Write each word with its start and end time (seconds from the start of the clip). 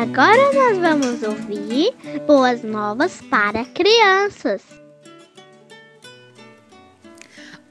Agora 0.00 0.52
nós 0.52 0.78
vamos 0.78 1.24
ouvir 1.24 1.92
boas 2.24 2.62
novas 2.62 3.20
para 3.20 3.64
crianças. 3.64 4.62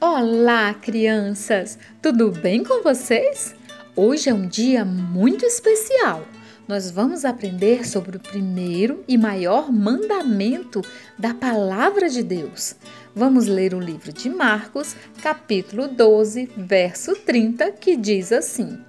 Olá, 0.01 0.73
crianças! 0.73 1.79
Tudo 2.01 2.29
bem 2.29 2.65
com 2.65 2.83
vocês? 2.83 3.55
Hoje 3.95 4.29
é 4.29 4.33
um 4.33 4.45
dia 4.45 4.83
muito 4.83 5.45
especial. 5.45 6.21
Nós 6.67 6.91
vamos 6.91 7.23
aprender 7.23 7.87
sobre 7.87 8.17
o 8.17 8.19
primeiro 8.19 9.05
e 9.07 9.17
maior 9.17 9.71
mandamento 9.71 10.81
da 11.17 11.33
Palavra 11.33 12.09
de 12.09 12.23
Deus. 12.23 12.75
Vamos 13.15 13.47
ler 13.47 13.73
o 13.73 13.79
livro 13.79 14.11
de 14.11 14.29
Marcos, 14.29 14.97
capítulo 15.23 15.87
12, 15.87 16.51
verso 16.57 17.15
30, 17.15 17.71
que 17.71 17.95
diz 17.95 18.33
assim: 18.33 18.85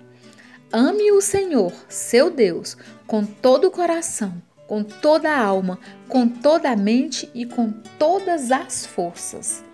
Ame 0.70 1.10
o 1.12 1.20
Senhor, 1.22 1.72
seu 1.88 2.30
Deus, 2.30 2.76
com 3.06 3.24
todo 3.24 3.68
o 3.68 3.70
coração, 3.70 4.34
com 4.66 4.82
toda 4.84 5.30
a 5.30 5.42
alma, 5.42 5.78
com 6.06 6.28
toda 6.28 6.70
a 6.70 6.76
mente 6.76 7.30
e 7.34 7.46
com 7.46 7.72
todas 7.98 8.52
as 8.52 8.84
forças. 8.84 9.64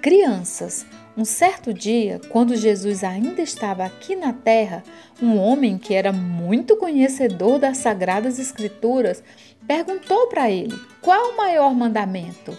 Crianças, 0.00 0.86
um 1.14 1.24
certo 1.24 1.74
dia, 1.74 2.18
quando 2.30 2.56
Jesus 2.56 3.04
ainda 3.04 3.42
estava 3.42 3.84
aqui 3.84 4.16
na 4.16 4.32
terra, 4.32 4.82
um 5.20 5.36
homem 5.36 5.76
que 5.76 5.92
era 5.92 6.12
muito 6.12 6.78
conhecedor 6.78 7.58
das 7.58 7.76
Sagradas 7.76 8.38
Escrituras 8.38 9.22
perguntou 9.66 10.28
para 10.28 10.50
ele 10.50 10.80
qual 11.02 11.32
o 11.32 11.36
maior 11.36 11.74
mandamento. 11.74 12.56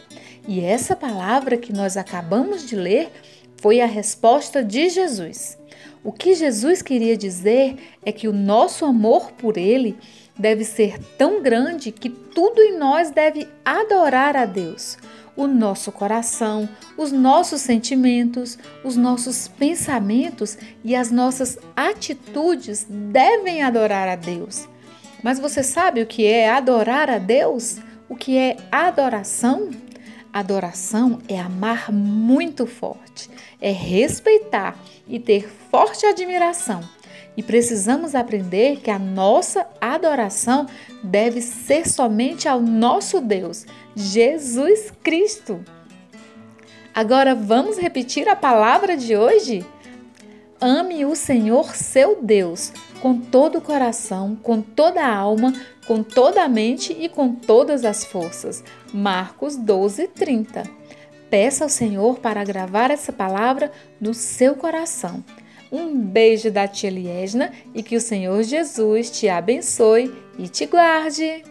E 0.48 0.62
essa 0.62 0.96
palavra 0.96 1.58
que 1.58 1.74
nós 1.74 1.98
acabamos 1.98 2.68
de 2.68 2.76
ler 2.76 3.12
foi 3.58 3.82
a 3.82 3.88
resposta 3.88 4.64
de 4.64 4.90
Jesus. 4.90 5.59
O 6.04 6.12
que 6.14 6.34
Jesus 6.34 6.82
queria 6.82 7.18
dizer 7.18 7.78
é 8.06 8.12
que 8.12 8.28
o 8.28 8.34
nosso 8.34 8.86
amor 8.86 9.34
por 9.34 9.58
Ele 9.58 9.98
deve 10.38 10.64
ser 10.64 10.98
tão 11.18 11.42
grande 11.42 11.92
que 11.92 12.10
tudo 12.10 12.62
em 12.62 12.78
nós 12.78 13.12
deve 13.12 13.48
adorar 13.66 14.38
a 14.38 14.46
Deus. 14.46 14.98
O 15.36 15.46
nosso 15.46 15.92
coração, 15.92 16.68
os 16.98 17.12
nossos 17.12 17.62
sentimentos, 17.62 18.58
os 18.84 18.96
nossos 18.96 19.50
pensamentos 19.50 20.58
e 20.84 20.96
as 20.96 21.12
nossas 21.12 21.58
atitudes 21.76 22.86
devem 22.90 23.62
adorar 23.62 24.08
a 24.08 24.16
Deus. 24.16 24.68
Mas 25.22 25.40
você 25.40 25.62
sabe 25.62 26.02
o 26.02 26.08
que 26.08 26.26
é 26.26 26.50
adorar 26.50 27.10
a 27.10 27.18
Deus? 27.18 27.78
O 28.08 28.16
que 28.16 28.38
é 28.38 28.56
adoração? 28.72 29.70
Adoração 30.32 31.20
é 31.28 31.40
amar 31.40 31.92
muito 31.92 32.66
forte, 32.66 33.30
é 33.62 33.72
respeitar 33.72 34.78
e 35.08 35.20
ter 35.20 35.50
forte 35.70 36.06
admiração. 36.06 36.82
E 37.36 37.44
precisamos 37.44 38.16
aprender 38.16 38.82
que 38.82 38.92
a 38.92 39.00
nossa 39.00 39.66
adoração 39.80 40.68
deve 41.04 41.42
ser 41.42 41.88
somente 41.88 42.48
ao 42.48 42.60
nosso 42.60 43.22
Deus, 43.22 43.66
Jesus 43.96 44.92
Cristo. 45.04 45.64
Agora 46.94 47.34
vamos 47.34 47.78
repetir 47.78 48.28
a 48.28 48.36
palavra 48.36 48.98
de 48.98 49.16
hoje? 49.16 49.66
Ame 50.60 51.06
o 51.06 51.16
Senhor 51.16 51.74
seu 51.74 52.22
Deus 52.22 52.74
com 53.02 53.18
todo 53.18 53.60
o 53.60 53.62
coração, 53.62 54.36
com 54.36 54.62
toda 54.62 55.02
a 55.02 55.16
alma, 55.16 55.54
com 55.88 56.04
toda 56.04 56.44
a 56.44 56.50
mente 56.50 56.92
e 56.92 57.08
com 57.08 57.34
todas 57.34 57.86
as 57.86 58.04
forças. 58.04 58.64
Marcos 58.94 59.56
12, 59.56 60.10
30. 60.10 60.64
Peça 61.30 61.64
ao 61.64 61.70
Senhor 61.70 62.20
para 62.20 62.44
gravar 62.44 62.90
essa 62.90 63.14
palavra 63.14 63.72
no 64.02 64.14
seu 64.14 64.56
coração. 64.56 65.24
Um 65.72 65.96
beijo 65.96 66.50
da 66.50 66.68
tia 66.68 66.90
Liesna 66.90 67.52
e 67.76 67.84
que 67.84 67.96
o 67.96 68.02
Senhor 68.02 68.42
Jesus 68.42 69.12
te 69.12 69.30
abençoe 69.30 70.12
e 70.38 70.48
te 70.48 70.66
guarde. 70.66 71.44